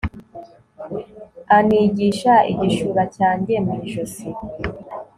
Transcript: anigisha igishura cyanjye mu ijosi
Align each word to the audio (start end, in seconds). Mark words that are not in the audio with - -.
anigisha 1.57 2.33
igishura 2.51 3.03
cyanjye 3.15 3.53
mu 3.65 3.73
ijosi 3.85 4.27